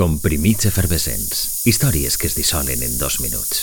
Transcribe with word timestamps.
Comprimits 0.00 0.64
efervescents. 0.64 1.66
Històries 1.68 2.14
que 2.16 2.24
es 2.30 2.32
dissolen 2.32 2.80
en 2.80 2.94
dos 2.96 3.18
minuts. 3.20 3.58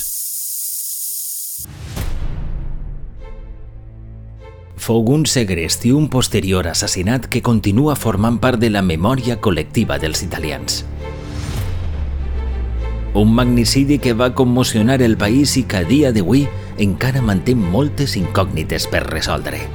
Fou 4.78 5.10
un 5.16 5.26
segrest 5.26 5.88
i 5.90 5.96
un 5.98 6.06
posterior 6.14 6.70
assassinat 6.70 7.26
que 7.26 7.42
continua 7.42 7.96
formant 7.98 8.38
part 8.44 8.62
de 8.62 8.70
la 8.70 8.86
memòria 8.86 9.39
col·lectiva 9.42 9.98
dels 9.98 10.21
italians. 10.28 10.84
Un 13.18 13.34
magnicidi 13.34 13.98
que 13.98 14.14
va 14.14 14.36
commocionar 14.38 15.02
el 15.02 15.18
país 15.18 15.58
i 15.58 15.66
que 15.66 15.82
a 15.82 15.90
dia 15.90 16.14
d'avui 16.14 16.46
encara 16.78 17.26
manté 17.26 17.58
moltes 17.58 18.14
incògnites 18.14 18.86
per 18.94 19.08
resoldre. 19.10 19.66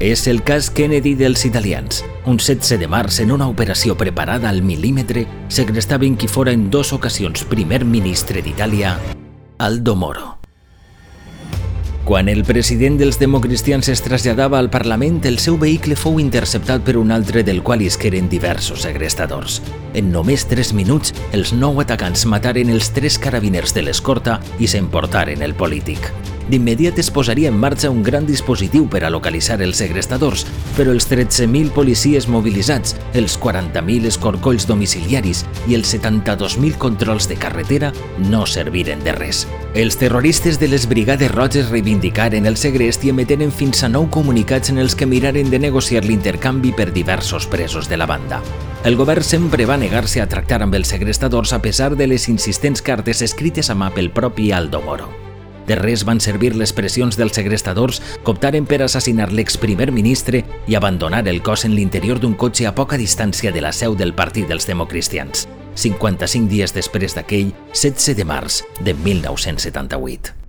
És 0.00 0.26
el 0.26 0.42
cas 0.42 0.70
Kennedy 0.74 1.14
dels 1.14 1.44
italians. 1.46 2.04
Un 2.26 2.38
16 2.38 2.80
de 2.80 2.88
març, 2.90 3.20
en 3.22 3.30
una 3.30 3.46
operació 3.46 3.94
preparada 3.94 4.48
al 4.50 4.58
mil·límetre, 4.62 5.22
segrestaven 5.48 6.16
qui 6.18 6.26
fora 6.26 6.50
en 6.50 6.66
dues 6.70 6.90
ocasions 6.92 7.44
primer 7.46 7.84
ministre 7.84 8.42
d'Itàlia, 8.42 8.96
Aldo 9.58 9.94
Moro. 9.94 10.32
Quan 12.04 12.28
el 12.28 12.42
president 12.44 12.98
dels 12.98 13.20
democristians 13.22 13.88
es 13.88 14.02
traslladava 14.04 14.58
al 14.58 14.68
Parlament, 14.68 15.22
el 15.24 15.38
seu 15.38 15.56
vehicle 15.56 15.96
fou 15.96 16.18
interceptat 16.20 16.82
per 16.84 16.98
un 16.98 17.14
altre 17.14 17.46
del 17.46 17.62
qual 17.62 17.80
isqueren 17.80 18.28
diversos 18.28 18.82
segrestadors. 18.84 19.62
En 19.94 20.10
només 20.12 20.44
3 20.50 20.74
minuts, 20.74 21.14
els 21.32 21.54
nou 21.54 21.80
atacants 21.80 22.26
mataren 22.26 22.68
els 22.68 22.90
tres 22.92 23.16
carabiners 23.16 23.72
de 23.72 23.86
l'escorta 23.86 24.40
i 24.58 24.68
s'emportaren 24.68 25.40
el 25.40 25.54
polític. 25.54 26.10
D'immediat 26.48 26.98
es 27.00 27.10
posaria 27.10 27.48
en 27.48 27.56
marxa 27.56 27.88
un 27.90 28.02
gran 28.02 28.26
dispositiu 28.26 28.84
per 28.92 29.04
a 29.04 29.10
localitzar 29.10 29.62
els 29.64 29.78
segrestadors, 29.80 30.44
però 30.76 30.92
els 30.92 31.08
13.000 31.08 31.72
policies 31.72 32.28
mobilitzats, 32.28 32.96
els 33.16 33.38
40.000 33.40 34.10
escorcolls 34.10 34.68
domiciliaris 34.68 35.44
i 35.68 35.78
els 35.78 35.94
72.000 35.94 36.76
controls 36.76 37.28
de 37.30 37.38
carretera 37.40 37.92
no 38.28 38.44
serviren 38.44 39.00
de 39.04 39.16
res. 39.16 39.46
Els 39.74 39.96
terroristes 39.96 40.60
de 40.60 40.68
les 40.68 40.84
Brigades 40.86 41.32
Roges 41.32 41.72
reivindicaren 41.72 42.44
el 42.46 42.60
segrest 42.60 43.08
i 43.08 43.14
emeteren 43.14 43.50
fins 43.50 43.82
a 43.82 43.88
nou 43.88 44.10
comunicats 44.12 44.68
en 44.70 44.84
els 44.84 44.94
que 44.94 45.08
miraren 45.08 45.50
de 45.50 45.58
negociar 45.58 46.04
l'intercanvi 46.04 46.76
per 46.76 46.92
diversos 46.92 47.48
presos 47.48 47.88
de 47.88 47.96
la 47.96 48.06
banda. 48.06 48.42
El 48.84 49.00
govern 49.00 49.24
sempre 49.24 49.64
va 49.64 49.80
negar-se 49.80 50.20
a 50.20 50.28
tractar 50.28 50.60
amb 50.62 50.76
els 50.76 50.92
segrestadors 50.92 51.56
a 51.56 51.62
pesar 51.64 51.94
de 51.96 52.06
les 52.06 52.28
insistents 52.28 52.84
cartes 52.84 53.24
escrites 53.24 53.72
a 53.72 53.74
mà 53.74 53.94
pel 53.96 54.12
propi 54.12 54.52
Aldo 54.52 54.84
Moro. 54.84 55.23
De 55.66 55.78
res 55.80 56.04
van 56.04 56.20
servir 56.20 56.54
les 56.56 56.72
pressions 56.76 57.16
dels 57.16 57.34
segrestadors 57.36 58.00
que 58.24 58.34
optaren 58.34 58.68
per 58.68 58.82
assassinar 58.84 59.30
l'ex-primer 59.32 59.90
ministre 59.92 60.44
i 60.68 60.76
abandonar 60.76 61.24
el 61.28 61.42
cos 61.42 61.64
en 61.64 61.74
l'interior 61.74 62.20
d'un 62.20 62.34
cotxe 62.34 62.68
a 62.68 62.74
poca 62.74 63.00
distància 63.00 63.52
de 63.52 63.64
la 63.64 63.72
seu 63.72 63.96
del 63.96 64.14
Partit 64.14 64.48
dels 64.48 64.68
Democristians, 64.68 65.48
55 65.74 66.48
dies 66.50 66.76
després 66.76 67.16
d'aquell 67.16 67.52
16 67.72 68.16
de 68.16 68.24
març 68.28 68.62
de 68.80 68.94
1978. 68.94 70.43